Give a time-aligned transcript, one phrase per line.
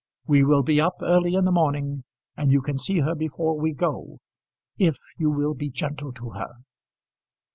[0.25, 2.05] We will be up early in the morning,
[2.35, 4.17] and you can see her before we go;
[4.79, 6.55] if you will be gentle to her."